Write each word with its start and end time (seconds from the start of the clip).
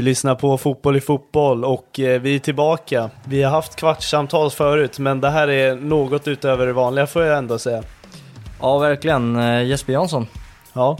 Du 0.00 0.04
lyssnar 0.04 0.34
på 0.34 0.58
Fotboll 0.58 0.96
i 0.96 1.00
fotboll 1.00 1.64
och 1.64 2.00
eh, 2.00 2.20
vi 2.20 2.34
är 2.34 2.38
tillbaka. 2.38 3.10
Vi 3.24 3.42
har 3.42 3.50
haft 3.50 3.76
kvartssamtal 3.76 4.50
förut, 4.50 4.98
men 4.98 5.20
det 5.20 5.30
här 5.30 5.48
är 5.48 5.74
något 5.74 6.28
utöver 6.28 6.66
det 6.66 6.72
vanliga 6.72 7.06
får 7.06 7.22
jag 7.22 7.38
ändå 7.38 7.58
säga. 7.58 7.82
Ja, 8.60 8.78
verkligen. 8.78 9.36
Eh, 9.36 9.62
Jesper 9.62 9.92
Jansson. 9.92 10.26
Ja, 10.72 10.98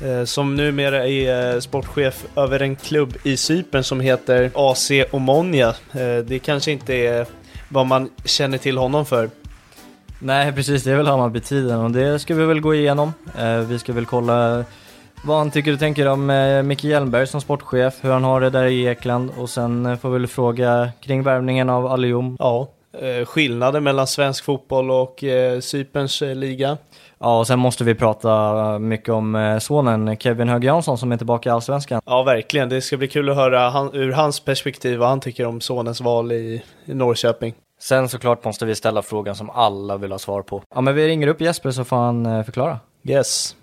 eh, 0.00 0.24
som 0.24 0.56
numera 0.56 1.08
är 1.08 1.60
sportchef 1.60 2.24
över 2.36 2.62
en 2.62 2.76
klubb 2.76 3.16
i 3.22 3.36
Cypern 3.36 3.84
som 3.84 4.00
heter 4.00 4.50
AC 4.54 4.90
Omonia. 5.10 5.74
Det 6.24 6.38
kanske 6.38 6.72
inte 6.72 6.94
är 6.94 7.26
vad 7.68 7.86
man 7.86 8.10
känner 8.24 8.58
till 8.58 8.78
honom 8.78 9.06
för. 9.06 9.30
Nej, 10.18 10.52
precis. 10.52 10.84
Det 10.84 10.92
är 10.92 10.96
väl 10.96 11.06
Hammarby-tiden 11.06 11.80
och 11.80 11.90
det 11.90 12.18
ska 12.18 12.34
vi 12.34 12.44
väl 12.44 12.60
gå 12.60 12.74
igenom. 12.74 13.12
Vi 13.68 13.78
ska 13.78 13.92
väl 13.92 14.06
kolla 14.06 14.64
vad 15.24 15.38
han 15.38 15.50
tycker 15.50 15.72
och 15.72 15.78
tänker 15.78 16.08
om 16.08 16.30
eh, 16.30 16.62
Micke 16.62 16.84
Hjelmberg 16.84 17.26
som 17.26 17.40
sportchef, 17.40 17.94
hur 18.00 18.10
han 18.10 18.24
har 18.24 18.40
det 18.40 18.50
där 18.50 18.64
i 18.64 18.86
Ekland 18.86 19.30
och 19.38 19.50
sen 19.50 19.86
eh, 19.86 19.96
får 19.96 20.10
vi 20.10 20.18
väl 20.18 20.26
fråga 20.26 20.90
kring 21.00 21.22
värvningen 21.22 21.70
av 21.70 21.86
Alium. 21.86 22.36
Ja, 22.38 22.68
eh, 22.98 23.26
skillnaden 23.26 23.84
mellan 23.84 24.06
svensk 24.06 24.44
fotboll 24.44 24.90
och 24.90 25.24
eh, 25.24 25.60
Cyperns 25.60 26.22
eh, 26.22 26.34
liga. 26.34 26.76
Ja, 27.18 27.38
och 27.38 27.46
sen 27.46 27.58
måste 27.58 27.84
vi 27.84 27.94
prata 27.94 28.78
mycket 28.78 29.08
om 29.08 29.58
sonen 29.60 30.16
Kevin 30.16 30.48
Hög 30.48 30.64
Jansson 30.64 30.98
som 30.98 31.12
är 31.12 31.16
tillbaka 31.16 31.48
i 31.48 31.52
Allsvenskan. 31.52 32.02
Ja, 32.06 32.22
verkligen. 32.22 32.68
Det 32.68 32.80
ska 32.80 32.96
bli 32.96 33.08
kul 33.08 33.30
att 33.30 33.36
höra 33.36 33.68
han, 33.68 33.94
ur 33.94 34.12
hans 34.12 34.40
perspektiv 34.40 34.98
vad 34.98 35.08
han 35.08 35.20
tycker 35.20 35.46
om 35.46 35.60
sonens 35.60 36.00
val 36.00 36.32
i, 36.32 36.62
i 36.84 36.94
Norrköping. 36.94 37.54
Sen 37.80 38.08
såklart 38.08 38.44
måste 38.44 38.66
vi 38.66 38.74
ställa 38.74 39.02
frågan 39.02 39.34
som 39.34 39.50
alla 39.50 39.96
vill 39.96 40.12
ha 40.12 40.18
svar 40.18 40.42
på. 40.42 40.62
Ja, 40.74 40.80
men 40.80 40.94
vi 40.94 41.08
ringer 41.08 41.26
upp 41.26 41.40
Jesper 41.40 41.70
så 41.70 41.84
får 41.84 41.96
han 41.96 42.44
förklara. 42.44 42.78
Yes. 43.04 43.56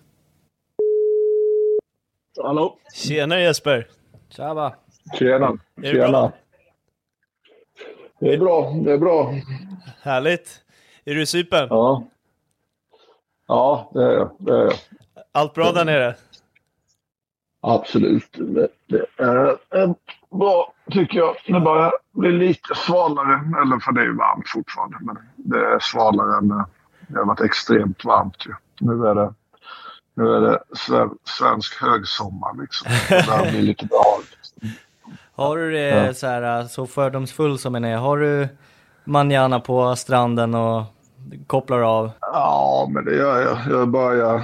Hallå? 2.44 2.78
Tjena 2.94 3.40
Jesper! 3.40 3.88
Tjaba! 4.30 4.76
Tjena! 5.20 5.48
Är 5.48 5.58
det 5.82 5.92
Tjena. 5.92 6.08
bra? 6.12 6.32
Det 8.20 8.34
är 8.34 8.38
bra, 8.38 8.72
det 8.86 8.92
är 8.92 8.98
bra. 8.98 9.34
Härligt! 10.02 10.62
Är 11.06 11.16
du 11.16 11.22
i 11.22 11.26
Cypern? 11.26 11.68
Ja. 11.70 12.04
Ja, 13.48 13.92
det 13.94 14.04
är 14.04 14.12
jag. 14.12 14.32
Det 14.38 14.52
är 14.54 14.64
jag. 14.64 14.74
Allt 15.32 15.54
bra 15.54 15.72
där 15.72 15.86
nere? 15.86 16.16
Absolut. 17.62 18.30
Det, 18.34 18.68
det 18.88 19.06
är 19.18 19.58
bra 20.38 20.74
tycker 20.92 21.18
jag. 21.18 21.36
Det 21.48 21.60
börjar 21.60 21.92
bli 22.12 22.32
lite 22.32 22.76
svalare, 22.76 23.34
eller 23.62 23.80
för 23.80 23.92
det 23.92 24.02
är 24.02 24.10
varmt 24.18 24.48
fortfarande, 24.48 24.98
men 25.02 25.18
det 25.36 25.58
är 25.66 25.80
svalare 25.80 26.38
än 26.38 26.48
det 27.08 27.20
har 27.20 27.26
varit 27.26 27.42
extremt 27.42 28.06
varmt 28.06 28.46
ju. 28.46 28.54
Nu 28.80 29.08
är 29.08 29.16
det 29.16 29.34
nu 30.20 30.34
är 30.36 30.42
det 30.42 30.60
svensk 31.24 31.82
högsommar 31.82 32.62
liksom. 32.62 32.92
Det 33.10 33.52
blir 33.52 33.62
lite 33.62 33.86
behagligt. 33.86 34.78
Har 35.36 35.58
du 35.58 35.72
det 35.72 35.90
ja. 35.90 36.14
så 36.14 36.28
här 36.28 36.64
så 36.64 36.88
fördomsfull 36.88 37.60
som 37.60 37.76
en 37.76 37.86
är? 37.86 37.98
Har 37.98 38.18
du 38.18 38.48
manjana 39.04 39.60
på 39.60 39.96
stranden 39.96 40.56
och 40.56 40.84
kopplar 41.48 41.80
av? 41.80 42.12
Ja, 42.22 42.88
men 42.90 43.06
det 43.06 43.16
gör 43.16 43.42
jag. 43.42 43.80
Jag 43.80 43.90
börjar, 43.90 44.44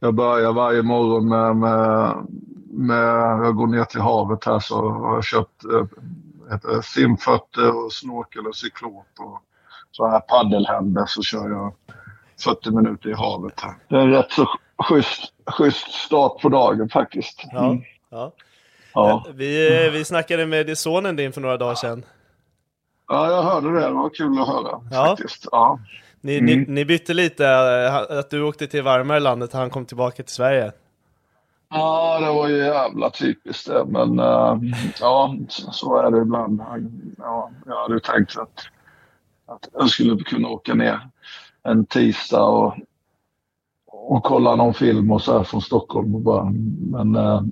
jag 0.00 0.14
börjar 0.14 0.52
varje 0.52 0.82
morgon 0.82 1.28
med, 1.28 1.56
med, 1.56 2.16
med 2.68 3.46
jag 3.46 3.56
går 3.56 3.66
ner 3.66 3.84
till 3.84 4.00
havet 4.00 4.44
här 4.44 4.58
så 4.58 4.90
har 4.90 5.14
jag 5.14 5.24
köpt 5.24 5.64
äh, 6.50 6.80
simfötter 6.80 7.84
och 7.84 7.92
snorkel 7.92 8.46
och 8.46 8.56
cyklop 8.56 9.06
och 9.18 9.42
så 9.90 10.08
här 10.08 10.20
paddelhänder 10.20 11.04
så 11.06 11.22
kör 11.22 11.48
jag 11.48 11.74
40 12.44 12.70
minuter 12.70 13.10
i 13.10 13.14
havet 13.14 13.60
här. 13.60 13.74
Det 13.88 13.96
är 13.96 14.00
en 14.00 14.10
rätt 14.10 14.32
så 14.32 14.48
schysst, 14.78 15.32
schysst 15.46 15.92
start 15.92 16.42
på 16.42 16.48
dagen 16.48 16.88
faktiskt. 16.88 17.44
Mm. 17.52 17.64
Ja, 17.64 17.78
ja. 18.10 18.32
ja. 18.94 19.26
Vi, 19.34 19.90
vi 19.92 20.04
snackade 20.04 20.46
med 20.46 20.78
sonen 20.78 21.16
din 21.16 21.32
för 21.32 21.40
några 21.40 21.56
dagar 21.56 21.74
sedan. 21.74 22.04
Ja, 23.08 23.30
jag 23.30 23.42
hörde 23.42 23.72
det. 23.72 23.80
Det 23.80 23.90
var 23.90 24.08
kul 24.08 24.40
att 24.40 24.48
höra 24.48 24.80
ja. 24.90 25.06
faktiskt. 25.06 25.48
Ja. 25.52 25.78
Ni, 26.20 26.38
mm. 26.38 26.46
ni, 26.46 26.66
ni, 26.68 26.84
bytte 26.84 27.14
lite, 27.14 27.46
eh, 27.46 28.18
att 28.18 28.30
du 28.30 28.42
åkte 28.42 28.66
till 28.66 28.82
varmare 28.82 29.20
landet 29.20 29.54
och 29.54 29.60
han 29.60 29.70
kom 29.70 29.86
tillbaka 29.86 30.22
till 30.22 30.34
Sverige. 30.34 30.72
Ja, 31.70 32.20
det 32.20 32.26
var 32.26 32.48
ju 32.48 32.56
jävla 32.56 33.10
typiskt 33.10 33.66
det. 33.66 33.84
Men 33.84 34.20
uh, 34.20 34.58
ja, 35.00 35.34
så 35.48 35.96
är 35.96 36.10
det 36.10 36.18
ibland. 36.18 36.62
Ja, 37.18 37.50
jag 37.66 37.82
hade 37.82 38.00
tänkt 38.00 38.38
att, 38.38 38.68
att 39.46 39.68
jag 39.72 39.90
skulle 39.90 40.24
kunna 40.24 40.48
åka 40.48 40.74
ner 40.74 41.00
en 41.64 41.86
tisdag 41.86 42.44
och, 42.44 42.74
och 43.86 44.22
kolla 44.24 44.56
någon 44.56 44.74
film 44.74 45.12
och 45.12 45.22
så 45.22 45.38
här 45.38 45.44
från 45.44 45.62
Stockholm. 45.62 46.14
Och 46.14 46.20
bara, 46.20 46.44
men 46.90 47.16
äh, 47.16 47.42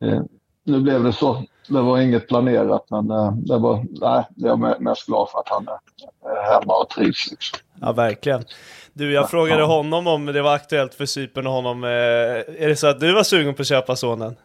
eh, 0.00 0.22
nu 0.64 0.80
blev 0.80 1.04
det 1.04 1.12
så. 1.12 1.44
Det 1.68 1.80
var 1.80 1.98
inget 1.98 2.28
planerat 2.28 2.86
men 2.90 3.10
äh, 3.10 3.32
det 3.32 3.58
var, 3.58 3.86
nej, 3.90 4.24
jag 4.36 4.70
är 4.70 4.78
mest 4.78 5.06
glad 5.06 5.28
för 5.30 5.38
att 5.38 5.48
han 5.48 5.68
är 5.68 6.52
hemma 6.52 6.78
och 6.78 6.88
trivs. 6.88 7.30
Liksom. 7.30 7.58
Ja, 7.80 7.92
verkligen. 7.92 8.44
Du, 8.92 9.12
jag 9.12 9.30
frågade 9.30 9.62
honom 9.62 10.06
om 10.06 10.26
det 10.26 10.42
var 10.42 10.54
aktuellt 10.54 10.94
för 10.94 11.06
Cypern 11.06 11.46
och 11.46 11.52
honom. 11.52 11.84
Är 11.84 12.68
det 12.68 12.76
så 12.76 12.86
att 12.86 13.00
du 13.00 13.14
var 13.14 13.22
sugen 13.22 13.54
på 13.54 13.62
att 13.62 13.68
köpa 13.68 13.96
sonen? 13.96 14.36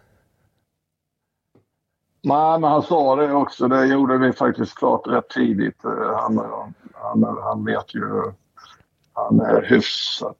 Nej, 2.23 2.59
men 2.59 2.71
han 2.71 2.83
sa 2.83 3.15
det 3.15 3.33
också. 3.33 3.67
Det 3.67 3.85
gjorde 3.85 4.17
vi 4.17 4.33
faktiskt 4.33 4.75
klart 4.75 5.07
rätt 5.07 5.29
tidigt. 5.29 5.77
Han, 6.15 6.41
han, 6.93 7.37
han 7.43 7.65
vet 7.65 7.95
ju 7.95 8.33
han 9.17 9.39
är 9.39 9.61
hyfsat, 9.61 10.37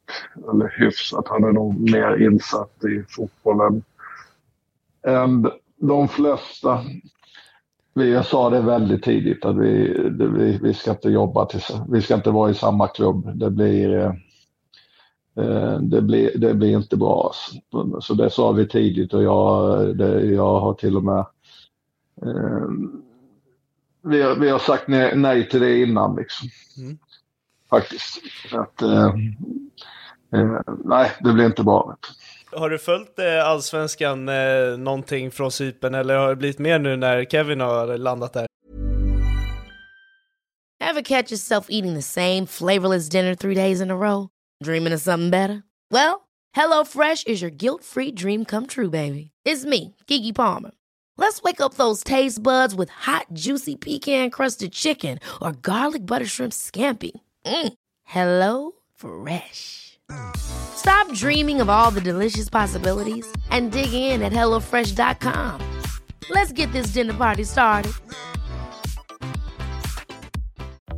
eller 0.52 0.74
hyfsat, 0.78 1.28
han 1.28 1.44
är 1.44 1.52
nog 1.52 1.92
mer 1.92 2.24
insatt 2.24 2.84
i 2.84 3.04
fotbollen 3.10 3.84
än 5.08 5.52
de 5.76 6.08
flesta. 6.08 6.80
Vi 7.94 8.24
sa 8.24 8.50
det 8.50 8.62
väldigt 8.62 9.04
tidigt 9.04 9.46
att 9.46 9.58
vi, 9.58 10.00
vi, 10.20 10.60
vi 10.64 10.74
ska 10.74 10.92
inte 10.92 11.10
jobba 11.10 11.46
tillsammans, 11.46 11.90
vi 11.92 12.02
ska 12.02 12.16
inte 12.16 12.32
vara 12.32 12.52
i 12.52 12.54
samma 12.54 12.88
klubb. 12.88 13.40
Det 13.40 13.50
blir, 13.50 13.98
eh, 13.98 14.14
eh, 15.46 15.80
det 15.80 16.02
blir, 16.02 16.38
det 16.38 16.54
blir 16.54 16.78
inte 16.78 16.98
bra. 16.98 17.32
Så 18.00 18.14
det 18.14 18.30
sa 18.30 18.52
vi 18.52 18.68
tidigt 18.68 19.14
och 19.14 19.24
jag, 19.24 19.98
det, 19.98 20.26
jag 20.26 20.60
har 20.60 20.74
till 20.74 20.98
och 20.98 21.04
med 21.04 21.26
eh, 22.22 22.68
vi, 24.02 24.22
har, 24.22 24.36
vi 24.36 24.50
har 24.50 24.60
sagt 24.60 24.88
nej, 24.88 25.16
nej 25.16 25.50
till 25.50 25.60
det 25.60 25.82
innan 25.82 26.16
liksom. 26.16 26.50
Mm 26.78 26.98
faktiskt. 27.70 28.22
Att, 28.52 28.82
eh, 28.82 29.06
eh, 30.34 30.60
nej, 30.86 31.12
det 31.20 31.34
blir 31.34 31.46
inte 31.46 31.64
bra. 31.64 31.98
Har 32.52 32.70
du 32.70 32.78
följt 32.78 33.20
eh, 33.20 33.48
allsvenskan 33.48 34.30
eh, 34.30 34.78
någonting 34.78 35.32
från 35.32 35.52
Cypern 35.52 35.96
eller 35.96 36.18
har 36.18 36.30
det 36.30 36.36
blivit 36.36 36.60
mer 36.60 36.80
nu 36.80 36.96
när 36.96 37.26
Kevin 37.26 37.62
har 37.62 37.98
landat 37.98 38.34
där? 38.34 38.48
Have 40.80 41.04
catch 41.04 41.32
yourself 41.32 41.68
eating 41.70 41.96
the 41.96 42.02
same 42.02 42.46
flavorless 42.48 43.10
dinner 43.10 43.36
three 43.36 43.56
days 43.56 43.82
in 43.82 43.92
a 43.92 43.96
row? 43.96 44.30
Dreaming 44.64 44.94
of 44.94 45.02
something 45.02 45.30
better? 45.30 45.64
Well, 45.92 46.22
hello 46.56 46.84
fresh 46.86 47.24
is 47.28 47.42
your 47.42 47.52
guilt 47.52 47.84
free 47.84 48.12
dream 48.12 48.46
come 48.46 48.68
true 48.68 48.90
baby. 48.90 49.32
It's 49.46 49.66
me, 49.66 49.96
Gigi 50.08 50.34
Palmer. 50.34 50.72
Let's 51.18 51.42
wake 51.42 51.62
up 51.62 51.74
those 51.74 52.04
taste 52.04 52.42
buds 52.42 52.76
with 52.76 52.90
hot 52.90 53.26
juicy 53.34 53.76
pecan 53.76 54.30
crusted 54.30 54.72
chicken 54.72 55.20
or 55.42 55.52
garlic 55.52 56.06
butter 56.06 56.28
shrimp 56.28 56.54
scampi. 56.54 57.12
Mm. 57.48 57.74
Hello 58.04 58.72
Fresh. 58.96 60.00
Stop 60.36 61.12
dreaming 61.14 61.62
of 61.62 61.70
all 61.70 61.92
the 61.92 62.02
delicious 62.02 62.50
possibilities 62.50 63.26
and 63.52 63.72
dig 63.72 63.94
in 63.94 64.22
at 64.22 64.34
HelloFresh.com. 64.34 65.62
Let's 66.30 66.52
get 66.52 66.72
this 66.72 66.88
dinner 66.88 67.14
party 67.14 67.44
started. 67.44 67.94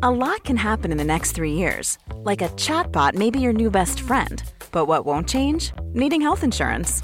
A 0.01 0.09
lot 0.09 0.44
can 0.44 0.57
happen 0.57 0.91
in 0.91 0.97
the 0.97 1.03
next 1.03 1.33
three 1.33 1.53
years. 1.53 1.97
Like 2.15 2.41
a 2.41 2.50
chatbot 2.50 3.13
may 3.13 3.29
be 3.29 3.39
your 3.39 3.53
new 3.53 3.69
best 3.69 4.00
friend. 4.00 4.41
But 4.71 4.85
what 4.85 5.06
won't 5.06 5.27
change? 5.27 5.71
Needing 5.94 6.21
health 6.21 6.44
insurance. 6.44 7.03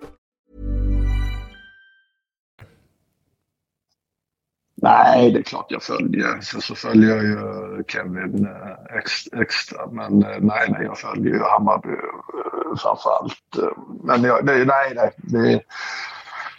Nej, 4.81 5.31
det 5.31 5.39
är 5.39 5.43
klart 5.43 5.65
jag 5.69 5.83
följer. 5.83 6.41
Sen 6.41 6.61
så 6.61 6.75
följer 6.75 7.09
jag 7.15 7.23
ju 7.23 7.83
Kevin 7.87 8.45
eh, 8.45 8.97
ex, 8.97 9.11
extra. 9.33 9.87
Men 9.91 10.23
eh, 10.23 10.37
nej, 10.39 10.69
nej, 10.69 10.81
jag 10.83 10.97
följer 10.97 11.33
ju 11.33 11.39
Hammarby 11.39 11.89
eh, 11.89 12.77
framförallt. 12.77 13.75
Men 14.03 14.23
jag, 14.23 14.45
nej, 14.45 14.65
nej. 14.95 15.11
Det, 15.17 15.61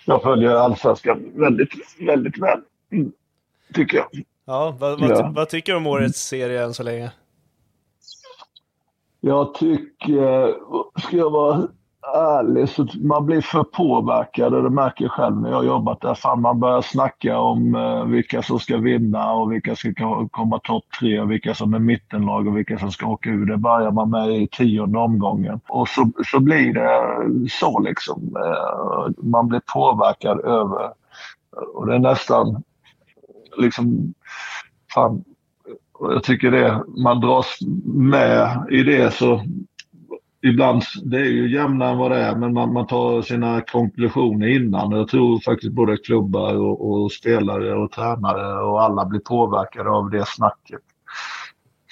jag 0.04 0.22
följer 0.22 0.50
allsvenskan 0.50 1.32
väldigt, 1.34 1.70
väldigt 2.00 2.38
väl. 2.38 2.60
Mm, 2.92 3.12
tycker 3.74 3.96
jag. 3.96 4.06
Ja, 4.44 4.76
vad, 4.80 5.00
vad, 5.00 5.10
Ja. 5.10 5.32
vad 5.34 5.48
tycker 5.48 5.72
du 5.72 5.76
om 5.76 5.86
årets 5.86 6.20
serie 6.28 6.64
än 6.64 6.74
så 6.74 6.82
länge? 6.82 7.12
Jag 9.20 9.54
tycker, 9.54 10.54
ska 11.00 11.16
jag 11.16 11.30
vara 11.30 11.68
ärlig, 12.14 12.68
så 12.68 12.86
man 13.00 13.26
blir 13.26 13.40
för 13.40 13.64
påverkad 13.64 14.54
och 14.54 14.62
det 14.62 14.70
märker 14.70 15.04
jag 15.04 15.12
själv 15.12 15.36
när 15.36 15.50
jag 15.50 15.56
har 15.56 15.64
jobbat 15.64 16.00
där. 16.00 16.14
Fan, 16.14 16.40
man 16.40 16.60
börjar 16.60 16.82
snacka 16.82 17.38
om 17.38 17.74
eh, 17.74 18.04
vilka 18.04 18.42
som 18.42 18.58
ska 18.58 18.76
vinna 18.76 19.32
och 19.32 19.52
vilka 19.52 19.76
som 19.76 19.92
ska 19.92 20.28
komma 20.28 20.58
topp 20.58 20.84
tre 21.00 21.20
och 21.20 21.30
vilka 21.30 21.54
som 21.54 21.74
är 21.74 21.78
mittenlag 21.78 22.46
och 22.46 22.56
vilka 22.56 22.78
som 22.78 22.90
ska 22.90 23.06
åka 23.06 23.30
ur. 23.30 23.46
Det 23.46 23.56
börjar 23.56 23.90
man 23.90 24.10
med 24.10 24.42
i 24.42 24.48
tionde 24.48 24.98
omgången. 24.98 25.60
Och 25.68 25.88
så, 25.88 26.10
så 26.24 26.40
blir 26.40 26.74
det 26.74 27.50
så 27.50 27.78
liksom. 27.78 28.36
Eh, 28.36 29.24
man 29.24 29.48
blir 29.48 29.62
påverkad 29.74 30.40
över 30.40 30.92
och 31.74 31.86
det 31.86 31.94
är 31.94 31.98
nästan 31.98 32.62
liksom, 33.58 34.14
fan, 34.94 35.24
jag 36.00 36.24
tycker 36.24 36.50
det, 36.50 36.84
man 37.04 37.20
dras 37.20 37.58
med 37.84 38.66
i 38.70 38.82
det 38.82 39.14
så 39.14 39.40
ibland, 40.42 40.82
det 41.04 41.16
är 41.16 41.30
ju 41.30 41.54
jämnare 41.54 41.90
än 41.90 41.98
vad 41.98 42.10
det 42.10 42.18
är, 42.18 42.36
men 42.36 42.52
man, 42.52 42.72
man 42.72 42.86
tar 42.86 43.22
sina 43.22 43.60
konklusioner 43.60 44.46
innan. 44.46 44.90
Jag 44.90 45.08
tror 45.08 45.40
faktiskt 45.40 45.72
både 45.72 45.96
klubbar 45.96 46.54
och, 46.54 46.90
och 46.90 47.12
spelare 47.12 47.74
och 47.74 47.92
tränare 47.92 48.62
och 48.62 48.82
alla 48.82 49.04
blir 49.04 49.20
påverkade 49.20 49.90
av 49.90 50.10
det 50.10 50.24
snacket. 50.26 50.80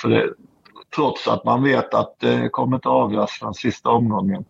För 0.01 0.09
det, 0.09 0.35
trots 0.95 1.29
att 1.29 1.45
man 1.45 1.63
vet 1.63 1.95
att 1.95 2.17
det 2.19 2.49
kommer 2.49 2.77
inte 2.77 2.89
avgöras 2.89 3.39
den 3.41 3.55
sista 3.55 3.89
omgången. 3.89 4.45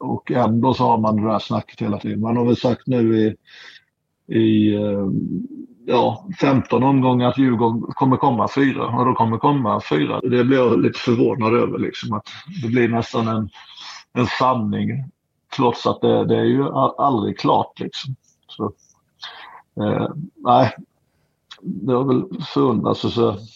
Och 0.00 0.30
ändå 0.30 0.74
så 0.74 0.84
har 0.84 0.98
man 0.98 1.16
det 1.16 1.28
där 1.28 1.38
snacket 1.38 1.82
hela 1.82 1.98
tiden. 1.98 2.20
Man 2.20 2.36
har 2.36 2.44
väl 2.44 2.56
sagt 2.56 2.86
nu 2.86 3.18
i, 3.18 3.36
i 4.38 4.74
eh, 4.74 5.06
ja, 5.86 6.26
15 6.40 6.82
omgångar 6.82 7.28
att 7.28 7.38
Djurgården 7.38 7.82
kommer 7.82 8.16
komma 8.16 8.48
fyra 8.54 8.86
och 8.86 9.06
då 9.06 9.14
kommer 9.14 9.38
komma 9.38 9.80
fyra. 9.80 10.20
Det 10.20 10.44
blir 10.44 10.56
jag 10.58 10.80
lite 10.80 10.98
förvånad 10.98 11.54
över 11.54 11.78
liksom 11.78 12.12
att 12.12 12.28
det 12.62 12.68
blir 12.68 12.88
nästan 12.88 13.28
en, 13.28 13.48
en 14.12 14.26
sanning 14.26 15.04
trots 15.56 15.86
att 15.86 16.00
det, 16.00 16.24
det 16.24 16.36
är 16.36 16.44
ju 16.44 16.72
aldrig 16.98 17.38
klart 17.38 17.80
liksom. 17.80 18.16
Så, 18.48 18.64
eh, 19.82 20.08
nej, 20.34 20.72
det 21.60 21.92
har 21.92 22.04
väl 22.04 22.24
förundrats 22.54 23.04
alltså, 23.04 23.28
och 23.28 23.38
så 23.38 23.46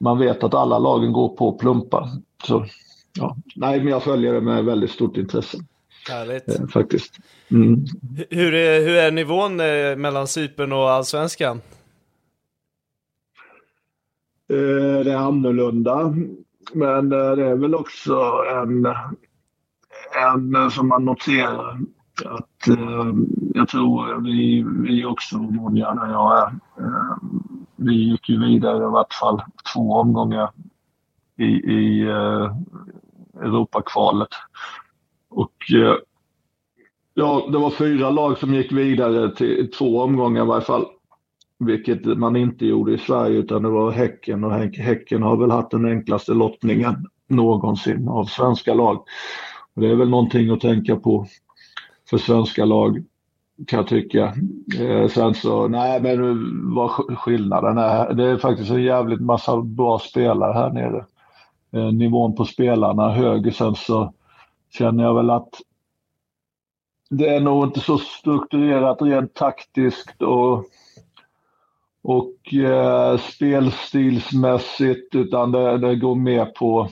man 0.00 0.18
vet 0.18 0.44
att 0.44 0.54
alla 0.54 0.78
lagen 0.78 1.12
går 1.12 1.28
på 1.28 1.52
plumpar. 1.52 2.08
Så, 2.44 2.66
ja. 3.18 3.36
Nej, 3.56 3.78
men 3.78 3.88
jag 3.88 4.02
följer 4.02 4.32
det 4.32 4.40
med 4.40 4.64
väldigt 4.64 4.90
stort 4.90 5.16
intresse 5.16 5.58
Härligt. 6.10 6.48
eh, 6.60 6.66
faktiskt. 6.66 7.18
Mm. 7.50 7.84
Hur 8.30 8.54
är, 8.54 8.80
hur 8.80 8.96
är 8.96 9.10
nivån 9.10 9.60
eh, 9.60 9.96
mellan 9.96 10.26
Cypern 10.28 10.72
och 10.72 10.90
Allsvenskan? 10.90 11.60
Eh, 14.50 15.04
Det 15.04 15.12
är 15.12 15.16
annorlunda. 15.16 16.14
Men 16.72 17.08
det 17.08 17.16
är 17.46 17.54
väl 17.56 17.74
också 17.74 18.44
en, 18.50 18.86
en 20.54 20.70
som 20.70 20.88
man 20.88 21.04
noterar 21.04 21.78
att 22.24 22.68
eh, 22.68 23.12
jag 23.54 23.68
tror 23.68 24.20
vi, 24.24 24.64
vi 24.88 25.04
också, 25.04 25.38
Monja, 25.38 25.94
där 25.94 26.10
jag 26.10 26.38
är, 26.38 26.46
eh, 26.84 27.16
vi 27.76 27.94
gick 28.10 28.28
ju 28.28 28.40
vidare 28.40 28.76
i 28.76 28.90
vart 28.90 29.14
fall 29.14 29.42
två 29.74 29.92
omgångar 29.92 30.50
i, 31.36 31.44
i 31.44 32.02
eh, 32.02 32.56
Europakvalet. 33.42 34.28
Och 35.36 35.72
eh, 35.74 35.96
ja, 37.14 37.48
det 37.52 37.58
var 37.58 37.70
fyra 37.70 38.10
lag 38.10 38.38
som 38.38 38.54
gick 38.54 38.72
vidare 38.72 39.34
till 39.34 39.70
två 39.78 40.00
omgångar 40.00 40.42
i 40.42 40.46
varje 40.46 40.64
fall. 40.64 40.86
Vilket 41.58 42.04
man 42.04 42.36
inte 42.36 42.66
gjorde 42.66 42.94
i 42.94 42.98
Sverige 42.98 43.38
utan 43.38 43.62
det 43.62 43.68
var 43.68 43.90
Häcken 43.90 44.44
och 44.44 44.52
Häcken 44.52 45.22
har 45.22 45.36
väl 45.36 45.50
haft 45.50 45.70
den 45.70 45.86
enklaste 45.86 46.32
lottningen 46.32 46.94
någonsin 47.28 48.08
av 48.08 48.24
svenska 48.24 48.74
lag. 48.74 48.96
Och 49.74 49.82
det 49.82 49.88
är 49.88 49.94
väl 49.94 50.10
någonting 50.10 50.50
att 50.50 50.60
tänka 50.60 50.96
på 50.96 51.26
för 52.10 52.18
svenska 52.18 52.64
lag 52.64 53.04
kan 53.66 53.76
jag 53.76 53.88
tycka. 53.88 54.34
Eh, 54.80 55.08
sen 55.08 55.34
så, 55.34 55.68
nej 55.68 56.00
men 56.00 56.74
vad 56.74 56.90
skillnaden 56.90 57.78
är. 57.78 58.14
Det 58.14 58.24
är 58.24 58.36
faktiskt 58.36 58.70
en 58.70 58.82
jävligt 58.82 59.20
massa 59.20 59.60
bra 59.60 59.98
spelare 59.98 60.52
här 60.52 60.70
nere. 60.70 61.04
Eh, 61.72 61.92
nivån 61.92 62.34
på 62.34 62.44
spelarna 62.44 63.12
är 63.12 63.14
hög. 63.14 63.54
Sen 63.54 63.74
så 63.74 64.12
känner 64.78 65.04
jag 65.04 65.14
väl 65.14 65.30
att 65.30 65.48
det 67.10 67.28
är 67.28 67.40
nog 67.40 67.64
inte 67.64 67.80
så 67.80 67.98
strukturerat 67.98 69.02
rent 69.02 69.34
taktiskt 69.34 70.22
och 70.22 70.64
och 72.08 72.54
eh, 72.54 73.18
spelstilsmässigt 73.18 75.14
utan 75.14 75.52
det, 75.52 75.78
det 75.78 75.96
går 75.96 76.14
mer 76.14 76.44
på 76.44 76.88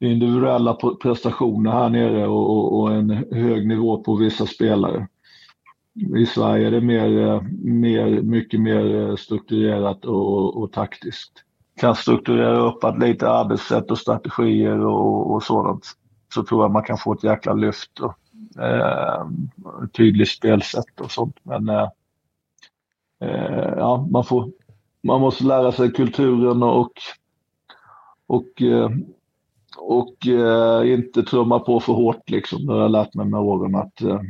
individuella 0.00 0.74
prestationer 1.02 1.70
här 1.70 1.88
nere 1.88 2.26
och, 2.26 2.50
och, 2.50 2.80
och 2.80 2.92
en 2.92 3.10
hög 3.30 3.66
nivå 3.66 4.02
på 4.02 4.14
vissa 4.14 4.46
spelare. 4.46 5.08
I 6.16 6.26
Sverige 6.26 6.66
är 6.66 6.70
det 6.70 6.80
mer, 6.80 7.28
eh, 7.28 7.42
mer, 7.62 8.22
mycket 8.22 8.60
mer 8.60 9.00
eh, 9.00 9.16
strukturerat 9.16 10.04
och, 10.04 10.62
och 10.62 10.72
taktiskt. 10.72 11.32
Kan 11.80 11.96
strukturera 11.96 12.58
upp 12.58 12.84
att 12.84 12.98
lite 12.98 13.30
arbetssätt 13.30 13.90
och 13.90 13.98
strategier 13.98 14.86
och, 14.86 15.34
och 15.34 15.42
sådant 15.42 15.96
så 16.34 16.42
tror 16.44 16.64
jag 16.64 16.72
man 16.72 16.82
kan 16.82 16.98
få 16.98 17.12
ett 17.12 17.24
jäkla 17.24 17.52
lyft 17.52 18.00
och 18.00 18.14
eh, 18.62 19.26
tydligt 19.92 20.28
spelsätt 20.28 21.00
och 21.00 21.10
sånt. 21.10 21.36
Men 21.42 21.68
eh, 21.68 21.88
eh, 23.20 23.74
ja, 23.76 24.08
man, 24.10 24.24
får, 24.24 24.50
man 25.02 25.20
måste 25.20 25.44
lära 25.44 25.72
sig 25.72 25.92
kulturen 25.92 26.62
och, 26.62 26.92
och, 28.26 28.62
eh, 28.62 28.90
och 29.76 30.26
eh, 30.26 30.92
inte 30.92 31.22
trumma 31.22 31.58
på 31.58 31.80
för 31.80 31.92
hårt. 31.92 32.30
Liksom. 32.30 32.66
Det 32.66 32.72
har 32.72 32.80
jag 32.80 32.90
lärt 32.90 33.14
mig 33.14 33.26
med 33.26 33.40
åren 33.40 33.74
att, 33.74 34.02
eh, 34.02 34.20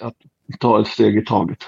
att 0.00 0.16
ta 0.60 0.80
ett 0.80 0.86
steg 0.86 1.16
i 1.16 1.24
taget. 1.24 1.64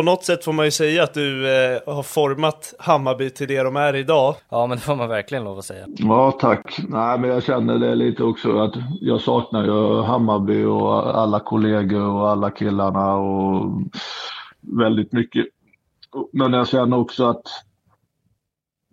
På 0.00 0.04
något 0.04 0.24
sätt 0.24 0.44
får 0.44 0.52
man 0.52 0.64
ju 0.64 0.70
säga 0.70 1.02
att 1.02 1.14
du 1.14 1.48
eh, 1.48 1.94
har 1.94 2.02
format 2.02 2.74
Hammarby 2.78 3.30
till 3.30 3.48
det 3.48 3.62
de 3.62 3.76
är 3.76 3.96
idag. 3.96 4.34
Ja, 4.48 4.66
men 4.66 4.78
det 4.78 4.82
får 4.82 4.96
man 4.96 5.08
verkligen 5.08 5.44
lov 5.44 5.58
att 5.58 5.64
säga. 5.64 5.86
Ja, 5.88 6.32
tack. 6.40 6.80
Nej, 6.88 7.18
men 7.18 7.30
jag 7.30 7.42
känner 7.42 7.78
det 7.78 7.94
lite 7.94 8.22
också 8.22 8.58
att 8.58 8.74
jag 9.00 9.20
saknar 9.20 9.64
ju 9.64 10.02
Hammarby 10.02 10.64
och 10.64 11.18
alla 11.18 11.40
kollegor 11.40 12.02
och 12.02 12.28
alla 12.28 12.50
killarna 12.50 13.14
och 13.14 13.82
väldigt 14.60 15.12
mycket. 15.12 15.46
Men 16.32 16.52
jag 16.52 16.68
känner 16.68 16.98
också 16.98 17.28
att 17.28 17.42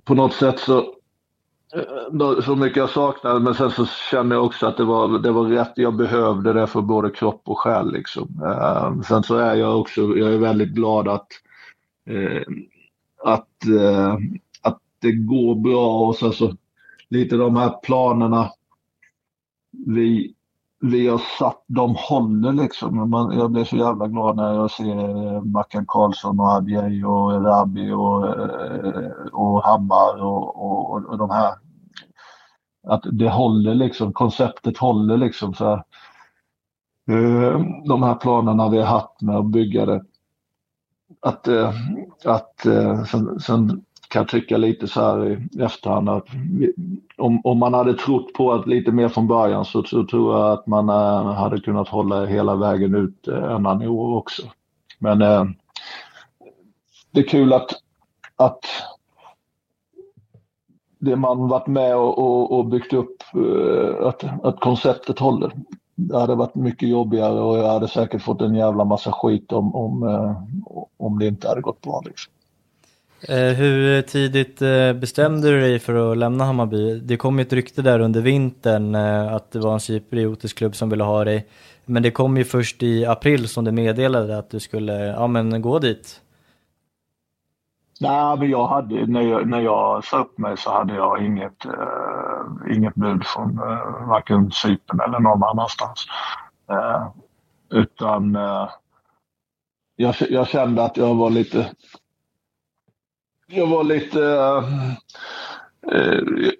på 0.06 0.14
något 0.14 0.34
sätt 0.34 0.60
så 0.60 0.94
Eh, 1.78 2.22
eh, 2.22 2.42
så 2.42 2.56
mycket 2.56 2.78
jag 2.78 2.90
saknar, 2.90 3.40
men 3.40 3.54
sen 3.54 3.72
så 3.72 3.86
känner 3.86 4.36
jag 4.36 4.46
också 4.46 4.68
att 4.68 4.78
det 4.78 4.84
var, 4.84 5.20
det 5.20 5.32
var 5.32 5.46
rätt. 5.46 5.72
Jag 5.76 5.96
behövde 5.96 6.54
det 6.54 6.68
för 6.68 6.82
både 6.82 7.10
kropp 7.10 7.42
och 7.46 7.60
själ. 7.60 7.92
Liksom. 7.92 8.42
Eh, 8.46 9.02
sen 9.02 9.24
så 9.24 9.36
är 9.36 9.56
jag 9.56 9.80
också 9.80 10.02
jag 10.02 10.34
är 10.34 10.38
väldigt 10.38 10.70
glad 10.70 11.08
att, 11.08 11.28
eh, 12.10 12.42
att, 13.24 13.68
eh, 13.82 14.14
att 14.62 14.80
det 15.02 15.12
går 15.12 15.56
bra 15.56 16.00
och 16.00 16.16
sen 16.16 16.32
så 16.32 16.54
lite 17.10 17.36
de 17.36 17.56
här 17.56 17.70
planerna 17.84 18.50
vi, 19.88 20.34
vi 20.82 21.08
har 21.08 21.22
satt, 21.40 21.64
de 21.68 21.96
håller 21.98 22.54
liksom. 22.54 23.10
Man, 23.10 23.38
jag 23.38 23.52
blir 23.52 23.64
så 23.64 23.78
jävla 23.78 24.08
glad 24.08 24.36
när 24.36 24.54
jag 24.54 24.72
ser 24.72 25.34
eh, 25.36 25.42
Mackan 25.42 25.86
Karlsson 25.88 26.40
och 26.40 26.52
Adjei 26.52 27.04
och 27.04 27.46
Rabi 27.46 27.92
och, 27.92 28.26
och 29.32 29.64
Hammar 29.64 30.24
och, 30.24 30.66
och, 30.66 31.06
och 31.06 31.18
de 31.18 31.30
här. 31.30 31.67
Att 32.88 33.04
det 33.12 33.30
håller 33.30 33.76
liksom, 33.76 34.14
konceptet 34.14 34.78
håller 34.78 35.18
liksom. 35.18 35.54
Så 35.54 35.66
här. 35.66 35.84
Eh, 37.10 37.62
De 37.86 38.04
här 38.04 38.16
planerna 38.16 38.70
vi 38.70 38.78
har 38.78 38.86
haft 38.86 39.22
med 39.22 39.36
att 39.36 39.46
bygga 39.46 39.86
det. 39.86 40.04
Att, 41.22 41.48
eh, 41.48 41.74
att 42.26 42.66
eh, 42.66 43.04
sen, 43.04 43.40
sen 43.40 43.84
kan 44.10 44.20
jag 44.20 44.30
tycka 44.30 44.58
lite 44.58 44.88
så 44.88 45.02
här 45.02 45.28
i 45.28 45.64
efterhand 45.64 46.10
att 46.10 46.28
vi, 46.34 46.74
om, 47.18 47.42
om 47.44 47.58
man 47.58 47.74
hade 47.74 47.94
trott 47.94 48.34
på 48.34 48.54
att 48.54 48.68
lite 48.68 48.92
mer 48.92 49.10
från 49.10 49.28
början 49.28 49.66
så, 49.66 49.84
så 49.84 50.06
tror 50.06 50.36
jag 50.36 50.52
att 50.52 50.68
man 50.68 50.90
eh, 50.90 51.34
hade 51.34 51.60
kunnat 51.60 51.88
hålla 51.88 52.26
hela 52.26 52.56
vägen 52.56 52.96
ut 52.96 53.28
eh, 53.28 53.44
ända 53.44 53.84
i 53.84 53.88
år 53.88 54.18
också. 54.18 54.42
Men 55.00 55.22
eh, 55.22 55.46
det 57.12 57.20
är 57.20 57.28
kul 57.28 57.54
att, 57.54 57.70
att 58.36 58.66
det 61.08 61.16
man 61.16 61.48
varit 61.48 61.68
med 61.68 61.96
och, 61.96 62.18
och, 62.18 62.58
och 62.58 62.66
byggt 62.66 62.94
upp, 62.94 63.24
eh, 63.34 64.08
att, 64.08 64.24
att 64.44 64.60
konceptet 64.60 65.20
håller. 65.20 65.52
Det 65.96 66.20
hade 66.20 66.36
varit 66.36 66.56
mycket 66.56 66.90
jobbigare 66.90 67.40
och 67.40 67.58
jag 67.58 67.68
hade 67.68 67.88
säkert 67.88 68.22
fått 68.22 68.42
en 68.42 68.56
jävla 68.56 68.86
massa 68.86 69.12
skit 69.12 69.52
om, 69.52 69.76
om, 69.76 70.04
eh, 70.08 70.42
om 70.98 71.20
det 71.20 71.28
inte 71.28 71.48
hade 71.48 71.62
gått 71.62 71.82
bra. 71.82 72.02
Liksom. 72.06 72.34
Eh, 73.22 73.54
hur 73.54 74.02
tidigt 74.02 74.60
bestämde 75.00 75.52
du 75.52 75.62
dig 75.62 75.80
för 75.80 76.12
att 76.12 76.18
lämna 76.18 76.44
Hammarby? 76.44 77.00
Det 77.00 77.18
kom 77.18 77.40
ju 77.40 77.42
ett 77.42 77.54
rykte 77.54 77.82
där 77.82 78.00
under 78.00 78.22
vintern 78.22 78.96
att 78.96 79.52
det 79.52 79.60
var 79.60 79.74
en 79.74 79.80
cypriotisk 79.80 80.58
klubb 80.58 80.76
som 80.76 80.90
ville 80.90 81.04
ha 81.04 81.24
dig. 81.24 81.48
Men 81.86 82.04
det 82.04 82.12
kom 82.12 82.38
ju 82.38 82.44
först 82.44 82.84
i 82.84 83.06
april 83.06 83.48
som 83.48 83.66
det 83.66 83.72
meddelade 83.72 84.38
att 84.38 84.50
du 84.50 84.60
skulle 84.60 85.06
ja, 85.06 85.28
men 85.28 85.62
gå 85.62 85.80
dit. 85.80 86.22
Nej, 88.02 88.38
men 88.38 88.50
jag 88.50 88.68
hade, 88.68 89.06
när 89.06 89.22
jag, 89.22 89.48
när 89.48 89.62
jag 89.62 90.06
sa 90.06 90.20
upp 90.20 90.38
mig 90.38 90.58
så 90.58 90.72
hade 90.72 90.96
jag 90.96 91.26
inget, 91.26 91.66
uh, 91.66 92.76
inget 92.76 92.96
bud 92.96 93.26
från 93.26 93.60
uh, 93.60 94.08
varken 94.08 94.52
Cypern 94.52 95.00
eller 95.00 95.20
någon 95.20 95.44
annanstans. 95.44 96.06
Uh, 96.72 97.08
utan 97.70 98.36
uh, 98.36 98.70
jag, 99.96 100.16
jag 100.30 100.48
kände 100.48 100.84
att 100.84 100.98
jag 100.98 101.16
var 101.16 101.30
lite... 101.30 101.72
Jag 103.48 103.68
var 103.68 103.84
lite... 103.84 104.20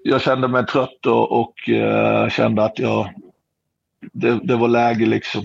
jag 0.02 0.20
kände 0.20 0.48
mig 0.48 0.66
trött 0.66 1.06
och, 1.06 1.40
och 1.40 1.54
kände 2.30 2.64
att 2.64 2.78
jag... 2.78 3.14
Det, 4.12 4.40
det 4.42 4.56
var 4.56 4.68
läge 4.68 5.06
liksom 5.06 5.42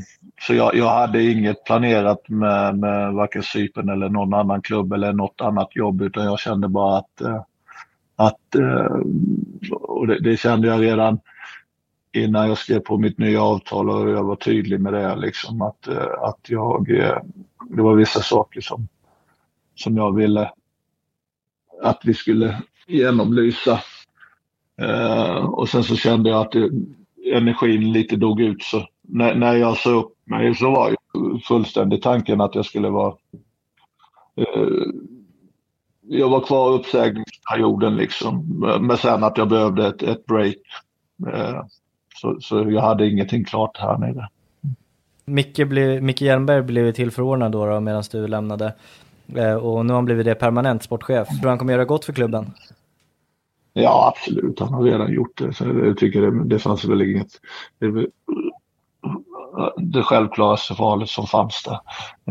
så 0.47 0.53
jag, 0.53 0.75
jag, 0.75 0.89
hade 0.89 1.23
inget 1.23 1.63
planerat 1.63 2.29
med, 2.29 2.77
med 2.77 3.13
varken 3.13 3.43
Cypern 3.43 3.89
eller 3.89 4.09
någon 4.09 4.33
annan 4.33 4.61
klubb 4.61 4.93
eller 4.93 5.13
något 5.13 5.41
annat 5.41 5.75
jobb 5.75 6.01
utan 6.01 6.25
jag 6.25 6.39
kände 6.39 6.67
bara 6.67 6.97
att, 6.97 7.21
eh, 7.21 7.41
att 8.15 8.55
eh, 8.55 8.97
och 9.71 10.07
det, 10.07 10.19
det, 10.19 10.37
kände 10.37 10.67
jag 10.67 10.81
redan 10.81 11.19
innan 12.13 12.47
jag 12.47 12.57
skrev 12.57 12.79
på 12.79 12.97
mitt 12.97 13.17
nya 13.17 13.43
avtal 13.43 13.89
och 13.89 14.09
jag 14.09 14.23
var 14.23 14.35
tydlig 14.35 14.79
med 14.79 14.93
det 14.93 15.15
liksom 15.15 15.61
att, 15.61 15.87
eh, 15.87 16.13
att 16.21 16.49
jag, 16.49 16.87
det 17.69 17.81
var 17.81 17.95
vissa 17.95 18.21
saker 18.21 18.61
som, 18.61 18.87
som 19.75 19.97
jag 19.97 20.15
ville 20.15 20.51
att 21.81 22.01
vi 22.03 22.13
skulle 22.13 22.61
genomlysa. 22.87 23.79
och 25.43 25.69
sen 25.69 25.83
så 25.83 25.95
kände 25.95 26.29
jag 26.29 26.41
att 26.41 26.51
det, 26.51 26.69
energin 27.31 27.91
lite 27.91 28.15
dog 28.15 28.41
ut 28.41 28.63
så 28.63 28.87
när, 29.01 29.35
när 29.35 29.55
jag 29.55 29.77
sa 29.77 29.89
upp 29.89 30.13
mig 30.25 30.55
så 30.55 30.71
var 30.71 30.89
ju 30.89 31.39
fullständigt 31.39 32.03
tanken 32.03 32.41
att 32.41 32.55
jag 32.55 32.65
skulle 32.65 32.89
vara 32.89 33.15
eh, 34.35 34.67
jag 36.07 36.29
var 36.29 36.41
kvar 36.41 36.73
uppsägningsperioden 36.73 37.95
liksom. 37.95 38.59
Men 38.81 38.97
sen 38.97 39.23
att 39.23 39.37
jag 39.37 39.49
behövde 39.49 39.87
ett, 39.87 40.03
ett 40.03 40.25
break. 40.25 40.55
Eh, 41.33 41.65
så, 42.15 42.37
så 42.41 42.71
jag 42.71 42.81
hade 42.81 43.07
ingenting 43.07 43.45
klart 43.45 43.77
här 43.77 43.97
nere. 43.97 44.27
Micke, 45.25 45.67
blev, 45.67 46.03
Micke 46.03 46.21
Hjelmberg 46.21 46.61
blev 46.61 46.91
tillförordnad 46.91 47.51
då, 47.51 47.65
då 47.65 47.79
medan 47.79 48.03
du 48.11 48.27
lämnade. 48.27 48.73
Eh, 49.35 49.53
och 49.53 49.85
nu 49.85 49.93
har 49.93 49.97
han 49.97 50.05
blivit 50.05 50.25
det 50.25 50.35
permanent 50.35 50.83
sportchef. 50.83 51.27
Tror 51.39 51.49
han 51.49 51.57
kommer 51.57 51.73
göra 51.73 51.85
gott 51.85 52.05
för 52.05 52.13
klubben? 52.13 52.51
Ja, 53.73 54.13
absolut. 54.15 54.59
Han 54.59 54.73
har 54.73 54.83
redan 54.83 55.13
gjort 55.13 55.37
det. 55.37 55.53
Så 55.53 55.65
jag 55.65 55.97
tycker 55.97 56.21
det, 56.21 56.43
det 56.43 56.59
fanns 56.59 56.85
väl 56.85 57.01
inget... 57.01 57.31
Det, 57.79 58.07
det 59.77 60.03
självklaraste 60.03 60.73
valet 60.73 61.09
som 61.09 61.27
fanns 61.27 61.63
där, 61.63 61.79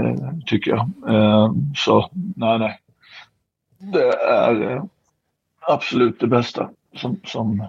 eh, 0.03 0.39
tycker 0.47 0.71
jag. 0.71 1.15
Eh, 1.15 1.53
så 1.77 2.11
nej, 2.37 2.59
nej. 2.59 2.79
Det 3.79 4.13
är 4.13 4.71
eh, 4.71 4.85
absolut 5.61 6.21
det 6.21 6.27
bästa 6.27 6.71
som, 6.97 7.21
som 7.25 7.69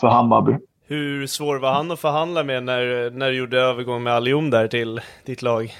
för 0.00 0.08
Hammarby. 0.08 0.56
Hur 0.86 1.26
svår 1.26 1.58
var 1.58 1.72
han 1.72 1.90
att 1.90 2.00
förhandla 2.00 2.44
med 2.44 2.64
när, 2.64 3.10
när 3.10 3.30
du 3.30 3.36
gjorde 3.36 3.60
övergång 3.60 4.02
med 4.02 4.12
Alium 4.12 4.50
där 4.50 4.68
till 4.68 5.00
ditt 5.24 5.42
lag? 5.42 5.72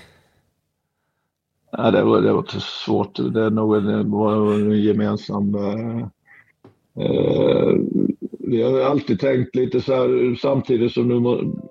Ja, 1.71 1.91
det, 1.91 2.03
var, 2.03 2.21
det 2.21 2.33
var 2.33 2.45
svårt. 2.61 3.17
Det 3.17 3.45
är 3.45 3.51
nog 3.51 3.77
en, 3.77 3.89
en 3.89 4.81
gemensam 4.83 5.55
eh, 5.55 6.07
eh, 6.97 7.73
vi 8.39 8.63
har 8.63 8.81
alltid 8.81 9.21
tänkt 9.21 9.57
lite 9.57 9.81
så 9.81 9.95
här, 9.95 10.37
samtidigt 10.41 10.93
som 10.93 11.09
du 11.09 11.21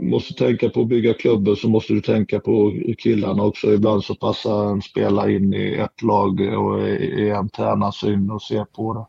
måste 0.05 0.33
tänka 0.33 0.69
på 0.69 0.81
att 0.81 0.87
bygga 0.87 1.13
klubben 1.13 1.55
så 1.55 1.69
måste 1.69 1.93
du 1.93 2.01
tänka 2.01 2.39
på 2.39 2.73
killarna 2.97 3.43
också. 3.43 3.73
Ibland 3.73 4.03
så 4.03 4.15
passar 4.15 4.71
en 4.71 4.81
spelare 4.81 5.33
in 5.33 5.53
i 5.53 5.73
ett 5.73 6.01
lag 6.01 6.41
och 6.57 6.81
i 6.87 7.29
en 7.29 7.49
tränarsyn 7.49 8.31
och 8.31 8.41
ser 8.41 8.65
på 8.65 8.93
det. 8.93 9.05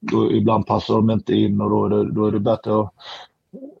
Då, 0.00 0.32
ibland 0.32 0.66
passar 0.66 0.94
de 0.94 1.10
inte 1.10 1.34
in 1.34 1.60
och 1.60 1.70
då 1.70 1.84
är 1.84 1.90
det, 1.90 2.12
då 2.12 2.26
är 2.26 2.32
det 2.32 2.40
bättre 2.40 2.80
att 2.80 2.92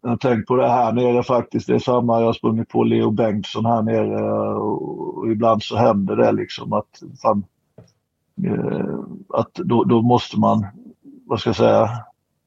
jag 0.02 0.08
har 0.08 0.16
tänkt 0.16 0.46
på 0.46 0.56
det 0.56 0.68
här 0.68 0.92
nere 0.92 1.22
faktiskt. 1.22 1.66
Det 1.66 1.74
är 1.74 1.78
samma, 1.78 2.20
jag 2.20 2.26
har 2.26 2.32
sprungit 2.32 2.68
på 2.68 2.84
Leo 2.84 3.10
Bengtsson 3.10 3.66
här 3.66 3.82
nere 3.82 4.54
och, 4.54 5.18
och 5.18 5.32
ibland 5.32 5.62
så 5.62 5.76
händer 5.76 6.16
det 6.16 6.32
liksom 6.32 6.72
att 6.72 7.02
fan, 7.22 7.44
eh, 8.44 8.98
att 9.28 9.54
då, 9.54 9.84
då 9.84 10.02
måste 10.02 10.38
man, 10.40 10.66
vad 11.28 11.40
ska 11.40 11.48
jag 11.48 11.56
säga, 11.56 11.90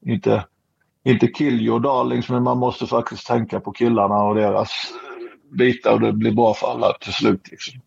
inte 0.05 0.43
inte 1.03 1.27
kill 1.27 1.61
your 1.61 1.79
darlings, 1.79 2.29
men 2.29 2.43
man 2.43 2.57
måste 2.57 2.88
faktiskt 2.88 3.27
tänka 3.27 3.59
på 3.59 3.71
killarna 3.71 4.15
och 4.15 4.35
deras 4.35 4.71
bitar 5.51 5.93
och 5.93 6.00
det 6.00 6.13
blir 6.13 6.31
bra 6.31 6.53
för 6.53 6.67
alla 6.67 6.93
till 6.93 7.13
slut. 7.13 7.51
Liksom. 7.51 7.81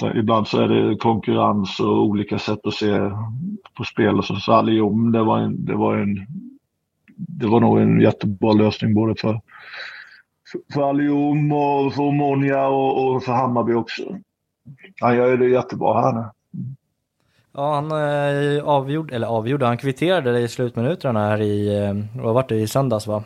Så 0.00 0.10
ibland 0.10 0.48
så 0.48 0.60
är 0.60 0.68
det 0.68 0.96
konkurrens 0.96 1.80
och 1.80 2.04
olika 2.04 2.38
sätt 2.38 2.66
att 2.66 2.74
se 2.74 3.10
på 3.76 3.84
spel 3.84 4.18
och 4.18 4.24
så. 4.24 4.36
Så 4.36 4.52
Alium, 4.52 5.12
det 5.12 5.22
var 5.22 5.38
en, 5.38 5.64
det 5.64 5.74
var 5.74 5.96
en, 5.96 6.26
det 7.16 7.46
var 7.46 7.60
nog 7.60 7.80
en 7.80 8.00
jättebra 8.00 8.52
lösning 8.52 8.94
både 8.94 9.14
för, 9.14 9.40
för 10.74 10.90
Alium 10.90 11.52
och 11.52 11.94
för 11.94 12.02
Omonia 12.02 12.66
och, 12.66 13.14
och 13.14 13.24
för 13.24 13.32
Hammarby 13.32 13.74
också. 13.74 14.18
Han 15.00 15.16
gör 15.16 15.36
det 15.36 15.48
jättebra 15.48 16.00
här 16.00 16.12
nu. 16.12 16.24
Ja, 17.54 17.74
han 17.74 17.90
eh, 17.90 18.64
avgjorde, 18.64 19.14
eller 19.14 19.26
avgjorde, 19.26 19.66
han 19.66 19.78
kvitterade 19.78 20.32
det 20.32 20.40
i 20.40 20.48
slutminuterna 20.48 21.20
här 21.20 21.40
i, 21.40 21.84
eh, 21.84 22.22
vad 22.22 22.34
var 22.34 22.44
det, 22.48 22.56
i 22.56 22.68
söndags 22.68 23.06
va? 23.06 23.24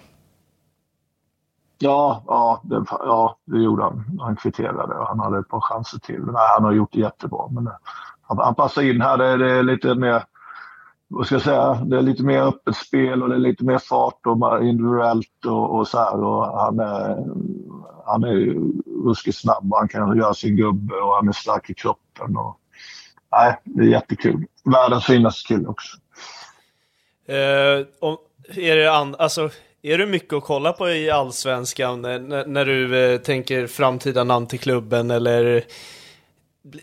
Ja, 1.79 2.23
ja 2.27 2.61
det, 2.65 2.85
ja, 2.91 3.39
det 3.45 3.59
gjorde 3.59 3.83
han. 3.83 4.05
Han 4.21 4.37
kvitterade 4.37 4.95
och 4.95 5.07
han 5.07 5.21
hade 5.21 5.39
ett 5.39 5.49
par 5.49 5.61
chanser 5.61 5.99
till. 5.99 6.21
Nej, 6.21 6.49
han 6.55 6.65
har 6.65 6.73
gjort 6.73 6.93
det 6.93 7.01
jättebra. 7.01 7.49
Men 7.51 7.67
eh, 7.67 7.73
han, 8.23 8.39
han 8.39 8.55
passar 8.55 8.83
in 8.83 9.01
här. 9.01 9.17
Det, 9.17 9.37
det 9.37 9.51
är 9.51 9.63
lite 9.63 9.95
mer, 9.95 10.23
vad 11.09 11.27
ska 11.27 11.35
jag 11.35 11.43
säga, 11.43 11.75
det 11.75 11.97
är 11.97 12.03
lite 12.03 12.23
mer 12.23 12.43
öppet 12.43 12.77
spel 12.77 13.23
och 13.23 13.29
det 13.29 13.35
är 13.35 13.39
lite 13.39 13.65
mer 13.65 13.79
fart 13.79 14.27
och 14.27 14.65
individuellt 14.65 15.45
och, 15.47 15.79
och 15.79 15.89
så 15.89 15.99
här. 15.99 16.25
Och 16.25 16.61
han 16.61 16.81
är, 16.81 17.27
han 18.07 18.25
är 18.25 18.57
ruskigt 19.05 19.39
snabb 19.39 19.73
och 19.73 19.79
han 19.79 19.89
kan 19.89 20.17
göra 20.17 20.35
sin 20.35 20.57
gubbe 20.57 20.95
och 20.95 21.15
han 21.15 21.29
är 21.29 21.33
stark 21.33 21.71
i 21.71 21.75
kroppen. 21.75 22.37
Och, 22.37 22.61
nej, 23.37 23.57
det 23.65 23.85
är 23.85 23.89
jättekul. 23.89 24.45
Världens 24.65 25.05
finaste 25.05 25.49
kille 25.49 25.69
också. 25.69 25.97
Uh, 27.29 27.87
om, 28.01 28.17
är, 28.57 28.77
det 28.77 28.93
an, 28.93 29.15
alltså, 29.19 29.51
är 29.83 29.99
det 29.99 30.07
mycket 30.07 30.33
att 30.33 30.45
kolla 30.45 30.73
på 30.73 30.89
i 30.89 31.11
allsvenskan 31.11 32.03
när, 32.03 32.47
när 32.47 32.65
du 32.65 32.95
uh, 32.95 33.19
tänker 33.19 33.67
framtida 33.67 34.25
namn 34.25 34.47
till 34.47 34.61
klubben 34.61 35.11
eller 35.11 35.65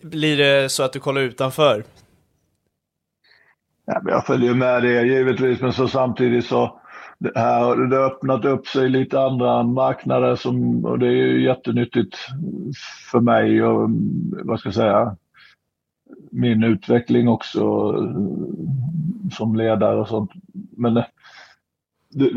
blir 0.02 0.38
det 0.38 0.70
så 0.70 0.84
att 0.84 0.94
du 0.94 1.00
kollar 1.00 1.22
utanför? 1.22 1.84
Ja, 3.86 4.02
jag 4.06 4.26
följer 4.26 4.54
med 4.54 4.84
det 4.84 5.02
givetvis, 5.02 5.62
men 5.62 5.74
så 5.74 5.88
samtidigt 5.88 6.46
så 6.46 6.80
det 7.18 7.40
här, 7.40 7.76
det 7.90 7.96
har 7.96 8.06
öppnat 8.06 8.46
upp 8.46 8.68
sig 8.68 8.90
lite 8.90 9.20
andra 9.20 9.64
marknader 9.64 10.36
som, 10.36 10.86
och 10.86 11.00
det 11.00 11.08
är 11.08 11.12
ju 11.12 11.44
jättenyttigt 11.44 12.18
för 13.12 13.20
mig 13.20 13.64
och 13.64 13.90
vad 14.44 14.60
ska 14.60 14.68
jag 14.68 14.76
säga, 14.76 15.16
min 16.34 16.64
utveckling 16.64 17.28
också 17.28 17.62
eh, 17.98 19.30
som 19.32 19.56
ledare 19.56 20.00
och 20.00 20.08
sånt. 20.08 20.32
Men 20.78 20.98
eh, 20.98 21.04
det, 22.10 22.30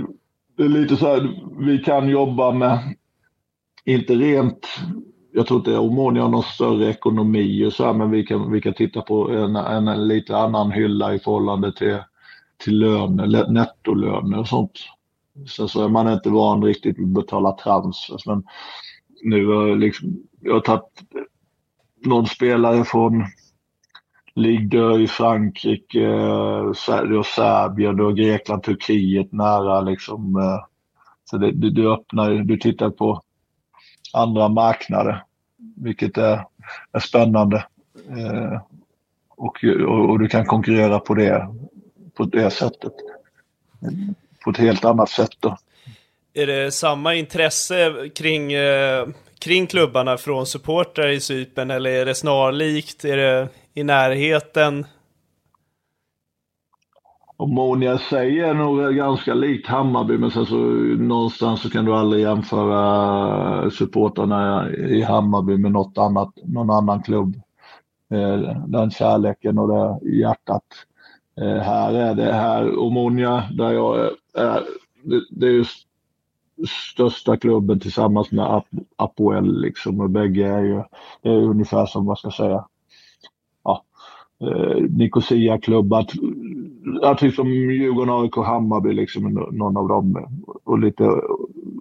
det, 0.57 0.62
är 0.62 0.69
lite 0.69 0.97
så 0.97 1.07
här, 1.07 1.43
vi 1.59 1.79
kan 1.79 2.09
jobba 2.09 2.53
med, 2.53 2.95
inte 3.85 4.15
rent, 4.15 4.67
jag 5.33 5.47
tror 5.47 5.59
inte 5.59 5.79
Omonia 5.79 6.23
har 6.23 6.31
någon 6.31 6.43
större 6.43 6.91
ekonomi 6.91 7.65
och 7.67 7.73
så 7.73 7.85
här, 7.85 7.93
men 7.93 8.11
vi 8.11 8.26
kan, 8.26 8.53
vi 8.53 8.61
kan 8.61 8.75
titta 8.75 9.03
på 9.03 9.31
en, 9.31 9.57
en, 9.57 9.88
en 9.88 10.09
lite 10.09 10.37
annan 10.37 10.73
hylla 10.73 11.15
i 11.15 11.19
förhållande 11.19 11.73
till, 11.73 11.99
till 12.65 12.79
löner, 12.79 13.49
nettolöner 13.49 14.38
och 14.38 14.49
sånt. 14.49 14.79
Sen 15.49 15.69
så 15.69 15.85
är 15.85 15.88
man 15.88 16.12
inte 16.12 16.31
van 16.31 16.65
riktigt 16.65 16.99
att 16.99 17.09
betala 17.09 17.53
transfers 17.53 18.26
men 18.26 18.45
nu 19.23 19.47
har 19.47 19.67
jag 19.67 19.79
liksom, 19.79 20.23
jag 20.41 20.55
har 20.55 20.61
tagit 20.61 21.03
någon 22.05 22.26
spelare 22.26 22.85
från 22.85 23.25
Ligue 24.37 25.02
i 25.02 25.07
Frankrike, 25.09 26.05
eh, 26.05 26.73
Serbien, 26.73 28.00
och 28.00 28.16
Grekland, 28.16 28.62
Turkiet 28.62 29.33
nära 29.33 29.81
liksom. 29.81 30.37
Eh. 30.37 30.64
Så 31.25 31.38
det, 31.38 31.52
du, 31.52 31.71
du 31.71 31.93
öppnar 31.93 32.31
du 32.31 32.57
tittar 32.57 32.90
på 32.90 33.23
andra 34.12 34.49
marknader, 34.49 35.25
vilket 35.76 36.19
är, 36.19 36.45
är 36.93 37.00
spännande. 37.00 37.64
Eh. 38.11 38.61
Och, 39.37 39.64
och, 39.64 40.11
och, 40.11 40.19
du 40.19 40.28
kan 40.28 40.47
konkurrera 40.47 40.99
på 40.99 41.14
det, 41.14 41.49
på 42.14 42.25
det 42.25 42.50
sättet. 42.50 42.93
på 44.45 44.50
ett 44.50 44.59
helt 44.59 44.85
annat 44.85 45.09
sätt 45.09 45.31
då. 45.40 45.57
Är 46.35 46.47
det 46.47 46.73
samma 46.73 47.14
intresse 47.14 48.11
kring, 48.14 48.52
eh, 48.52 49.07
kring 49.38 49.66
klubbarna 49.66 50.16
från 50.16 50.47
supportrar 50.47 51.09
i 51.09 51.21
Sypen 51.21 51.71
eller 51.71 51.90
är 51.90 52.07
det 52.07 52.14
snarlikt? 52.14 53.05
Är 53.05 53.16
det 53.16 53.49
i 53.76 53.85
närheten? 53.85 54.87
Omonia 57.37 57.99
säger 57.99 58.54
nog 58.54 58.95
ganska 58.97 59.35
likt 59.35 59.66
Hammarby 59.66 60.18
men 60.18 60.30
sen 60.30 60.47
så 60.47 60.56
någonstans 60.99 61.62
så 61.62 61.71
kan 61.71 61.85
du 61.85 61.95
aldrig 61.95 62.23
jämföra 62.23 63.71
supportrarna 63.71 64.71
i 64.71 65.02
Hammarby 65.02 65.56
med 65.56 65.73
något 65.73 65.99
annat, 65.99 66.33
någon 66.45 66.71
annan 66.71 67.02
klubb. 67.02 67.40
Eh, 68.11 68.62
den 68.66 68.90
kärleken 68.90 69.59
och 69.59 69.68
det 69.68 70.11
hjärtat. 70.16 70.64
Eh, 71.40 71.62
här 71.62 71.95
är 71.95 72.14
det, 72.14 72.33
här 72.33 72.78
Omonia 72.78 73.45
där 73.52 73.73
jag 73.73 74.11
är, 74.35 74.62
det, 75.30 75.47
är 75.47 75.50
ju 75.50 75.64
största 76.92 77.37
klubben 77.37 77.80
tillsammans 77.80 78.30
med 78.33 78.62
Apoel 78.97 79.61
liksom 79.61 80.00
och 80.00 80.11
bägge 80.11 80.47
är 80.47 80.62
ju, 80.62 80.83
det 81.23 81.28
är 81.28 81.42
ungefär 81.42 81.87
som, 81.87 82.06
vad 82.06 82.18
ska 82.18 82.26
jag 82.26 82.35
säga, 82.35 82.66
eh, 84.40 84.83
Nicosia-klubbar, 84.90 86.00
Att, 86.00 86.12
att 87.02 87.23
liksom 87.23 87.49
Djurgården, 87.49 88.14
AIK, 88.14 88.37
Hammarby 88.37 88.93
liksom, 88.93 89.49
någon 89.52 89.76
av 89.76 89.88
dem. 89.88 90.26
Och 90.64 90.78
lite, 90.78 91.11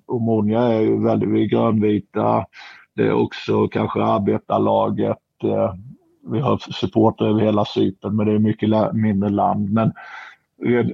Omonia 0.05 0.61
är 0.61 0.81
ju 0.81 1.03
väldigt, 1.03 1.29
vi 1.29 1.43
är 1.43 1.49
grönvita, 1.49 2.45
det 2.95 3.03
är 3.03 3.13
också 3.13 3.67
kanske 3.67 4.03
arbetarlaget, 4.03 5.17
eh, 5.43 5.73
vi 6.27 6.39
har 6.39 6.57
supporter 6.57 7.25
över 7.25 7.41
hela 7.41 7.65
Cypern 7.65 8.15
men 8.15 8.25
det 8.25 8.33
är 8.33 8.39
mycket 8.39 8.93
mindre 8.93 9.29
land. 9.29 9.73
Men 9.73 9.91
eh, 10.65 10.87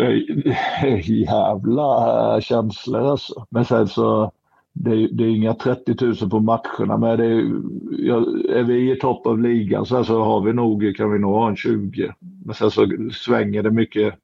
eh, 0.00 0.84
eh, 0.84 1.10
jävla 1.10 2.40
känslor 2.40 3.10
alltså. 3.10 3.46
Men 3.50 3.64
sen 3.64 3.88
så, 3.88 4.32
det 4.78 4.90
är, 4.90 5.08
det 5.12 5.24
är 5.24 5.28
inga 5.28 5.54
30 5.54 6.04
000 6.04 6.30
på 6.30 6.40
matcherna 6.40 6.96
men 6.96 7.18
det 7.18 7.24
är, 7.24 8.58
är 8.58 8.62
vi 8.62 8.92
i 8.92 8.96
topp 8.96 9.26
av 9.26 9.38
ligan 9.38 9.86
så, 9.86 10.04
så 10.04 10.24
har 10.24 10.40
vi 10.40 10.52
nog, 10.52 10.96
kan 10.96 11.12
vi 11.12 11.18
nog 11.18 11.34
ha 11.34 11.48
en 11.48 11.56
20. 11.56 12.12
Men 12.44 12.54
sen 12.54 12.70
så 12.70 12.86
svänger 13.12 13.62
det 13.62 13.70
mycket. 13.70 14.14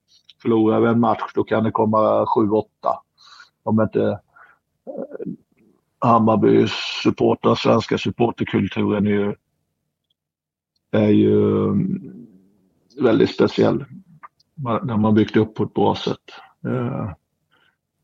Förlorar 0.42 0.80
vi 0.80 0.88
en 0.88 1.00
match 1.00 1.32
då 1.34 1.44
kan 1.44 1.64
det 1.64 1.70
komma 1.70 2.24
7-8. 2.24 2.64
Om 3.62 3.80
inte 3.80 4.02
eh, 4.02 4.18
Hammarbys 5.98 6.72
supportrar, 7.02 7.54
svenska 7.54 7.98
supporterkulturen 7.98 9.06
är 9.06 9.10
ju, 9.10 9.34
är 10.90 11.08
ju 11.08 11.64
mm, 11.64 12.26
väldigt 13.00 13.34
speciell 13.34 13.84
den 14.82 15.00
man 15.00 15.14
byggt 15.14 15.36
upp 15.36 15.54
på 15.54 15.62
ett 15.62 15.74
bra 15.74 15.94
sätt. 15.94 16.30
Eh, 16.66 17.10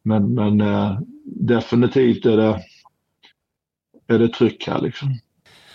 men, 0.03 0.35
men 0.35 0.61
eh, 0.61 0.99
definitivt 1.49 2.27
är 2.27 2.37
det, 2.37 2.61
är 4.07 4.19
det 4.19 4.29
tryck 4.29 4.69
här 4.69 4.81
liksom. 4.81 5.19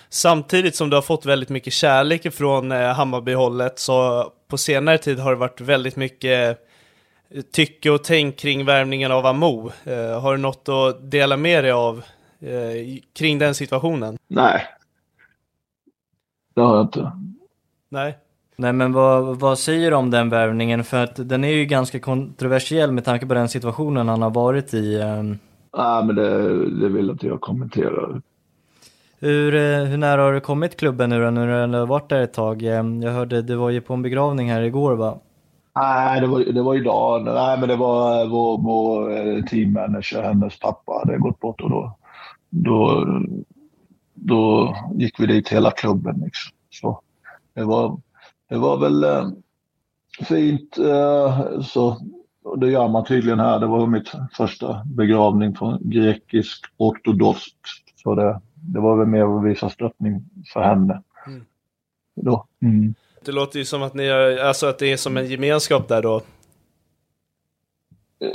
Samtidigt 0.08 0.74
som 0.76 0.90
du 0.90 0.96
har 0.96 1.02
fått 1.02 1.26
väldigt 1.26 1.48
mycket 1.48 1.72
kärlek 1.72 2.34
från 2.34 2.72
eh, 2.72 2.92
Hammarbyhållet 2.92 3.78
så 3.78 4.24
på 4.48 4.58
senare 4.58 4.98
tid 4.98 5.18
har 5.18 5.30
det 5.30 5.36
varit 5.36 5.60
väldigt 5.60 5.96
mycket 5.96 6.58
tycke 7.52 7.90
och 7.90 8.04
tänk 8.04 8.36
kring 8.36 8.64
värvningen 8.64 9.12
av 9.12 9.26
Amo. 9.26 9.70
Har 10.20 10.36
du 10.36 10.42
något 10.42 10.68
att 10.68 11.10
dela 11.10 11.36
med 11.36 11.64
dig 11.64 11.72
av 11.72 12.04
kring 13.14 13.38
den 13.38 13.54
situationen? 13.54 14.18
Nej. 14.28 14.62
Det 16.54 16.60
har 16.60 16.76
jag 16.76 16.84
inte. 16.84 17.12
Nej. 17.88 18.18
Nej 18.56 18.72
men 18.72 18.92
vad, 18.92 19.40
vad 19.40 19.58
säger 19.58 19.90
du 19.90 19.96
om 19.96 20.10
den 20.10 20.30
värvningen? 20.30 20.84
För 20.84 21.04
att 21.04 21.28
den 21.28 21.44
är 21.44 21.48
ju 21.48 21.64
ganska 21.64 22.00
kontroversiell 22.00 22.92
med 22.92 23.04
tanke 23.04 23.26
på 23.26 23.34
den 23.34 23.48
situationen 23.48 24.08
han 24.08 24.22
har 24.22 24.30
varit 24.30 24.74
i. 24.74 24.96
Um... 24.96 25.38
Nej 25.76 26.04
men 26.04 26.16
det, 26.16 26.70
det 26.70 26.88
vill 26.88 27.10
inte 27.10 27.26
jag 27.26 27.40
kommentera. 27.40 28.20
Hur, 29.18 29.54
eh, 29.54 29.84
hur 29.84 29.96
nära 29.96 30.22
har 30.22 30.32
du 30.32 30.40
kommit 30.40 30.76
klubben 30.76 31.10
nu 31.10 31.20
då, 31.20 31.30
du 31.30 31.78
har 31.78 31.86
varit 31.86 32.08
där 32.08 32.20
ett 32.20 32.32
tag? 32.32 32.62
Ehm, 32.62 33.02
jag 33.02 33.12
hörde, 33.12 33.42
du 33.42 33.54
var 33.54 33.70
ju 33.70 33.80
på 33.80 33.94
en 33.94 34.02
begravning 34.02 34.50
här 34.50 34.62
igår 34.62 34.92
va? 34.92 35.18
Nej, 35.76 36.20
det 36.20 36.26
var, 36.26 36.40
det 36.40 36.62
var 36.62 36.74
idag. 36.74 37.24
Nej, 37.24 37.58
men 37.60 37.68
det 37.68 37.76
var 37.76 38.26
vår, 38.26 38.58
vår 38.58 39.12
eh, 39.16 39.44
teammanager, 39.44 40.22
hennes 40.22 40.58
pappa, 40.58 40.92
hade 40.92 41.18
gått 41.18 41.40
bort 41.40 41.60
och 41.60 41.70
då, 41.70 41.96
då, 42.50 43.06
då 44.14 44.74
gick 44.94 45.20
vi 45.20 45.26
dit 45.26 45.48
hela 45.48 45.70
klubben. 45.70 46.20
Liksom. 46.24 46.52
Så 46.70 47.00
det 47.54 47.64
var 47.64 48.00
det 48.48 48.56
var 48.58 48.76
väl 48.76 49.04
eh, 49.04 49.28
fint. 50.28 50.78
Eh, 50.78 51.60
så, 51.60 51.96
och 52.44 52.58
det 52.58 52.70
gör 52.70 52.88
man 52.88 53.04
tydligen 53.04 53.40
här. 53.40 53.60
Det 53.60 53.66
var 53.66 53.86
mitt 53.86 54.12
första 54.32 54.84
begravning 54.84 55.54
från 55.54 55.90
grekisk 55.90 56.64
ortodoxt. 56.76 57.56
Så 57.96 58.14
det, 58.14 58.40
det 58.54 58.80
var 58.80 58.96
väl 58.96 59.06
mer 59.06 59.38
att 59.38 59.44
visa 59.44 59.70
stöttning 59.70 60.24
för 60.52 60.62
henne. 60.62 61.02
Mm. 61.26 61.44
Då. 62.16 62.46
Mm. 62.62 62.94
Det 63.24 63.32
låter 63.32 63.58
ju 63.58 63.64
som 63.64 63.82
att 63.82 63.94
ni 63.94 64.04
är, 64.04 64.44
alltså 64.44 64.66
att 64.66 64.78
det 64.78 64.92
är 64.92 64.96
som 64.96 65.16
en 65.16 65.26
gemenskap 65.26 65.88
där 65.88 66.02
då. 66.02 66.22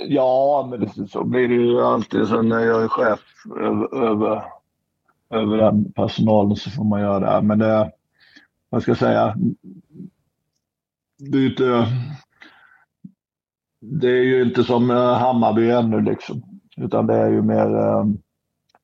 Ja, 0.08 0.68
men 0.72 0.80
det, 0.80 1.08
så 1.08 1.24
blir 1.24 1.48
det 1.48 1.56
ju 1.56 1.82
alltid. 1.82 2.28
Så 2.28 2.42
när 2.42 2.60
jag 2.60 2.84
är 2.84 2.88
chef 2.88 3.20
över, 3.60 4.04
över, 4.04 4.44
över 5.30 5.58
den 5.58 5.92
personalen 5.92 6.56
så 6.56 6.70
får 6.70 6.84
man 6.84 7.02
göra 7.02 7.20
det. 7.20 7.48
Men 7.48 7.60
det, 7.60 7.92
vad 8.70 8.82
ska 8.82 8.92
jag 8.92 8.98
säga, 8.98 9.36
det 11.18 11.38
är, 11.38 11.50
inte, 11.50 11.88
det 13.82 14.08
är 14.08 14.24
ju 14.24 14.44
inte 14.44 14.64
som 14.64 14.92
eh, 14.92 15.14
Hammarby 15.14 15.70
ännu 15.70 16.02
liksom. 16.02 16.44
Utan 16.78 17.08
det 17.08 17.16
är 17.16 17.30
ju 17.30 17.42
mer, 17.42 17.76
eh, 17.78 18.06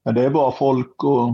men 0.05 0.15
det 0.15 0.25
är 0.25 0.29
bara 0.29 0.51
folk 0.51 1.03
och 1.03 1.33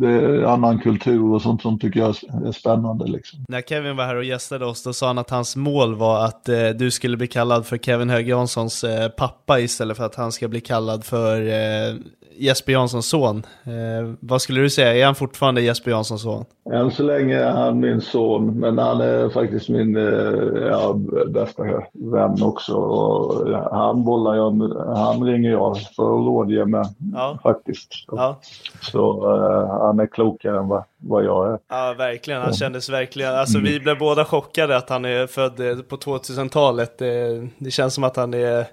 det 0.00 0.08
är 0.08 0.42
annan 0.42 0.78
kultur 0.78 1.32
och 1.32 1.42
sånt 1.42 1.62
som 1.62 1.78
tycker 1.78 2.00
jag 2.00 2.08
är 2.46 2.52
spännande 2.52 3.06
liksom. 3.06 3.44
När 3.48 3.62
Kevin 3.62 3.96
var 3.96 4.04
här 4.04 4.16
och 4.16 4.24
gästade 4.24 4.66
oss 4.66 4.82
då 4.82 4.92
sa 4.92 5.06
han 5.06 5.18
att 5.18 5.30
hans 5.30 5.56
mål 5.56 5.94
var 5.94 6.24
att 6.24 6.48
eh, 6.48 6.68
du 6.68 6.90
skulle 6.90 7.16
bli 7.16 7.26
kallad 7.26 7.66
för 7.66 7.78
Kevin 7.78 8.10
Hög 8.10 8.28
Janssons 8.28 8.84
eh, 8.84 9.08
pappa 9.08 9.60
istället 9.60 9.96
för 9.96 10.04
att 10.04 10.14
han 10.14 10.32
ska 10.32 10.48
bli 10.48 10.60
kallad 10.60 11.04
för 11.04 11.40
eh, 11.40 11.94
Jesper 12.40 12.72
Janssons 12.72 13.08
son. 13.08 13.46
Eh, 13.64 14.14
vad 14.20 14.42
skulle 14.42 14.60
du 14.60 14.70
säga, 14.70 14.94
är 14.94 15.04
han 15.04 15.14
fortfarande 15.14 15.62
Jesper 15.62 15.90
Janssons 15.90 16.22
son? 16.22 16.44
Än 16.72 16.90
så 16.90 17.02
länge 17.02 17.38
är 17.38 17.50
han 17.50 17.80
min 17.80 18.00
son, 18.00 18.60
men 18.60 18.78
han 18.78 19.00
är 19.00 19.28
faktiskt 19.28 19.68
min 19.68 19.96
eh, 19.96 20.68
ja, 20.70 20.92
bästa 21.28 21.62
vän 21.92 22.42
också. 22.42 22.74
Och 22.74 23.48
han 23.72 24.04
bollar 24.04 24.36
jag, 24.36 24.50
han 24.96 25.24
ringer 25.24 25.50
jag 25.50 25.76
för 25.96 26.02
att 26.02 26.26
rådge 26.26 26.64
med 26.64 26.86
ja. 27.14 27.38
faktiskt. 27.42 27.92
Så, 27.92 28.16
ja. 28.16 28.40
så 28.80 29.32
uh, 29.34 29.80
han 29.80 30.00
är 30.00 30.06
klokare 30.06 30.58
än 30.58 30.68
vad, 30.68 30.84
vad 30.96 31.24
jag 31.24 31.52
är. 31.52 31.58
Ja, 31.68 31.94
verkligen. 31.98 32.42
Han 32.42 32.52
kändes 32.52 32.88
verkligen, 32.88 33.34
alltså 33.34 33.58
mm. 33.58 33.72
vi 33.72 33.80
blev 33.80 33.98
båda 33.98 34.24
chockade 34.24 34.76
att 34.76 34.88
han 34.90 35.04
är 35.04 35.26
född 35.26 35.60
eh, 35.60 35.76
på 35.76 35.96
2000-talet. 35.96 36.98
Det, 36.98 37.48
det 37.58 37.70
känns 37.70 37.94
som 37.94 38.04
att 38.04 38.16
han 38.16 38.34
är, 38.34 38.66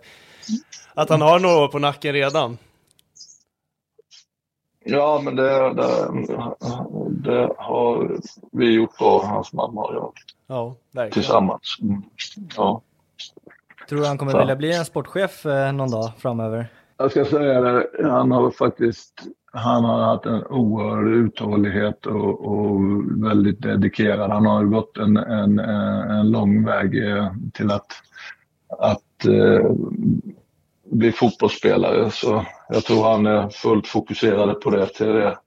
att 0.94 1.10
han 1.10 1.22
har 1.22 1.40
några 1.40 1.58
år 1.58 1.68
på 1.68 1.80
nacken 1.80 2.14
redan. 2.14 2.58
Ja, 4.90 5.22
men 5.24 5.36
det, 5.36 5.74
det, 5.74 6.08
det, 7.10 7.54
har 7.58 8.18
vi 8.52 8.74
gjort 8.74 8.98
bra, 8.98 9.24
hans 9.26 9.54
mamma 9.54 9.82
och 9.82 9.96
jag. 9.96 10.14
Ja, 10.48 10.76
verkligen. 10.92 11.14
Tillsammans. 11.14 11.78
Mm. 11.82 12.04
Ja. 12.58 12.82
Tror 13.90 14.00
du 14.00 14.06
han 14.06 14.18
kommer 14.18 14.32
Så. 14.32 14.40
vilja 14.40 14.56
bli 14.56 14.74
en 14.74 14.86
sportchef 14.86 15.46
eh, 15.46 15.72
någon 15.72 15.92
dag 15.92 16.12
framöver? 16.18 16.68
Jag 16.98 17.12
ska 17.12 17.26
säga 17.26 17.62
det, 17.62 17.88
han 18.04 18.32
har 18.32 18.52
faktiskt 18.52 19.14
han 19.52 19.84
har 19.84 20.00
haft 20.02 20.26
en 20.26 20.44
oerhörd 20.44 21.08
uthållighet 21.08 22.06
och, 22.06 22.46
och 22.46 22.82
väldigt 23.24 23.62
dedikerad. 23.62 24.32
Han 24.32 24.46
har 24.46 24.64
gått 24.64 24.98
en, 24.98 25.18
en, 25.18 25.60
en 25.60 26.32
lång 26.32 26.66
väg 26.66 27.08
eh, 27.08 27.32
till 27.54 27.72
att, 27.72 27.88
att 28.80 29.26
eh, 29.26 29.72
bli 30.92 31.12
fotbollsspelare. 31.12 32.12
Så 32.12 32.46
jag 32.70 32.84
tror 32.84 33.04
han 33.04 33.26
är 33.26 33.50
fullt 33.50 33.88
fokuserad 33.88 34.62
på 34.62 34.70
det 34.70 34.88
till, 34.88 35.08
det, 35.08 35.38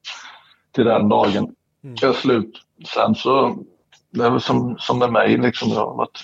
till 0.75 0.85
den 0.85 1.09
dagen 1.09 1.55
mm. 1.85 1.95
är 2.03 2.13
slut. 2.13 2.63
Sen 2.95 3.15
så, 3.15 3.59
det 4.11 4.25
är 4.25 4.31
väl 4.31 4.41
som, 4.41 4.77
som 4.79 4.99
med 4.99 5.13
mig 5.13 5.39
liksom. 5.39 5.69
Jag 5.69 5.87
har, 5.87 5.97
varit, 5.97 6.21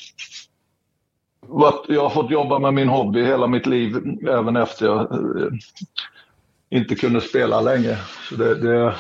varit, 1.41 1.85
jag 1.89 2.03
har 2.03 2.11
fått 2.11 2.31
jobba 2.31 2.59
med 2.59 2.75
min 2.75 2.89
hobby 2.89 3.25
hela 3.25 3.47
mitt 3.47 3.67
liv, 3.67 4.19
även 4.29 4.57
efter 4.57 4.87
jag 4.87 5.01
eh, 5.13 5.53
inte 6.71 6.95
kunde 6.95 7.21
spela 7.21 7.61
längre. 7.61 7.97
Så 8.29 8.37
det, 8.37 8.55
det, 8.55 8.95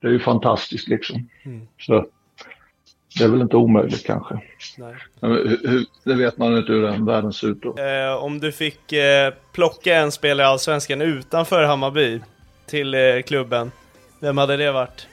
det 0.00 0.08
är 0.08 0.12
ju 0.12 0.20
fantastiskt 0.20 0.88
liksom. 0.88 1.28
Mm. 1.44 1.68
Så 1.78 2.06
det 3.18 3.24
är 3.24 3.28
väl 3.28 3.40
inte 3.40 3.56
omöjligt 3.56 4.06
kanske. 4.06 4.34
Nej. 4.78 4.94
Men 5.20 5.30
hur, 5.30 5.86
det 6.04 6.14
vet 6.14 6.38
man 6.38 6.56
inte 6.56 6.72
hur 6.72 6.82
den 6.82 7.04
världen 7.04 7.32
ser 7.32 7.48
ut 7.48 7.62
då. 7.62 7.78
Eh, 7.78 8.24
om 8.24 8.40
du 8.40 8.52
fick 8.52 8.92
eh, 8.92 9.34
plocka 9.52 9.96
en 9.96 10.12
spelare 10.12 10.46
i 10.46 10.50
Allsvenskan 10.50 11.02
utanför 11.02 11.64
Hammarby 11.64 12.20
till 12.66 12.94
eh, 12.94 13.00
klubben, 13.26 13.70
vem 14.20 14.38
hade 14.38 14.56
det 14.56 14.72
varit? 14.72 15.06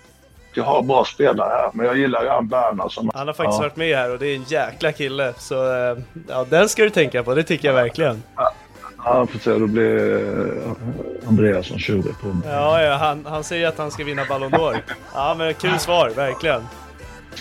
jag 0.58 0.64
har 0.64 0.82
bra 0.82 1.06
spelare 1.06 1.50
här. 1.50 1.70
Men 1.74 1.86
jag 1.86 1.98
gillar 1.98 2.24
ju 2.24 2.30
han 2.30 2.48
Berna 2.48 2.90
som... 2.90 3.12
Han 3.14 3.28
har 3.28 3.34
faktiskt 3.34 3.58
ja. 3.58 3.64
varit 3.64 3.76
med 3.76 3.98
här 3.98 4.12
och 4.12 4.20
det 4.20 4.28
är 4.28 4.36
en 4.36 4.44
jäkla 4.44 4.92
kille. 4.92 5.34
Så 5.38 5.74
eh, 5.74 5.98
ja, 6.28 6.46
den 6.50 6.70
ska 6.70 6.84
du 6.84 6.90
tänka 6.90 7.24
på, 7.24 7.36
det 7.36 7.44
tycker 7.44 7.68
jag 7.68 7.76
verkligen. 7.76 8.24
Ja, 8.98 9.28
får 9.32 9.40
se, 9.40 9.52
då 9.52 9.68
blir 9.68 10.16
eh, 10.68 11.28
Andreas 11.28 11.68
som 11.68 11.80
tjurig 11.80 12.20
på 12.22 12.28
mig. 12.28 12.50
Ja, 12.50 12.82
ja 12.82 12.96
han, 12.96 13.26
han 13.26 13.44
säger 13.44 13.68
att 13.68 13.78
han 13.78 13.92
ska 13.92 14.04
vinna 14.04 14.26
Ballon 14.30 14.52
d'Or. 14.52 14.78
Ja, 15.14 15.36
men 15.38 15.54
kul 15.54 15.80
svar, 15.80 16.10
verkligen. 16.10 16.62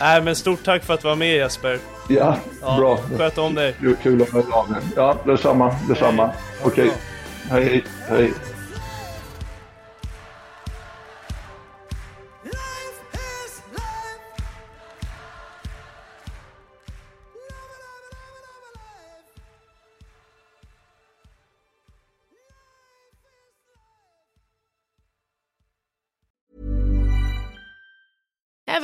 Nej, 0.01 0.23
men 0.23 0.37
stort 0.37 0.65
tack 0.65 0.85
för 0.85 0.95
att 0.95 1.01
du 1.01 1.09
var 1.09 1.17
med 1.17 1.37
Jesper. 1.37 1.79
Ja, 2.09 2.37
Ja, 2.63 2.77
bra. 2.79 2.99
Sköt 3.19 3.39
om 3.39 3.55
dig. 3.55 3.75
Kul- 4.03 4.23
att 4.23 4.31
höra 4.33 4.55
av 4.55 4.73
dig. 4.73 4.83
Ja, 4.97 5.17
detsamma. 5.27 5.75
detsamma. 5.89 6.31
Okej. 6.65 6.91
Hej, 7.51 7.85
hej. 8.09 8.33